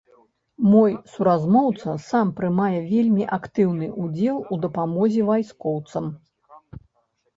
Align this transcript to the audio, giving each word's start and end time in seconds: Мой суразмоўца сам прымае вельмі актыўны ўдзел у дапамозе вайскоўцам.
Мой 0.69 0.93
суразмоўца 1.15 1.93
сам 2.07 2.31
прымае 2.41 2.79
вельмі 2.93 3.27
актыўны 3.39 3.91
ўдзел 4.07 4.37
у 4.57 4.61
дапамозе 4.65 5.21
вайскоўцам. 5.33 6.05